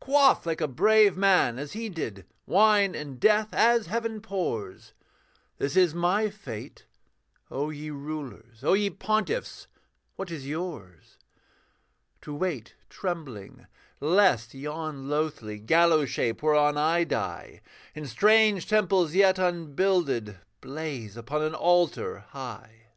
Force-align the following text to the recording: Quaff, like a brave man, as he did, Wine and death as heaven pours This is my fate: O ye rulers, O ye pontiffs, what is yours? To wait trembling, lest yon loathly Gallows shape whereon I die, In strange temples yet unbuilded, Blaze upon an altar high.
Quaff, 0.00 0.44
like 0.46 0.60
a 0.60 0.66
brave 0.66 1.16
man, 1.16 1.60
as 1.60 1.70
he 1.72 1.88
did, 1.88 2.26
Wine 2.44 2.96
and 2.96 3.20
death 3.20 3.54
as 3.54 3.86
heaven 3.86 4.20
pours 4.20 4.94
This 5.58 5.76
is 5.76 5.94
my 5.94 6.28
fate: 6.28 6.86
O 7.52 7.70
ye 7.70 7.90
rulers, 7.90 8.64
O 8.64 8.72
ye 8.72 8.90
pontiffs, 8.90 9.68
what 10.16 10.28
is 10.32 10.44
yours? 10.44 11.18
To 12.22 12.34
wait 12.34 12.74
trembling, 12.90 13.68
lest 14.00 14.54
yon 14.54 15.08
loathly 15.08 15.60
Gallows 15.60 16.10
shape 16.10 16.42
whereon 16.42 16.76
I 16.76 17.04
die, 17.04 17.60
In 17.94 18.06
strange 18.08 18.68
temples 18.68 19.14
yet 19.14 19.38
unbuilded, 19.38 20.38
Blaze 20.60 21.16
upon 21.16 21.42
an 21.42 21.54
altar 21.54 22.24
high. 22.30 22.88